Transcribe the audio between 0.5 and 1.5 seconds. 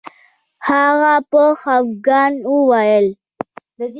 هغه په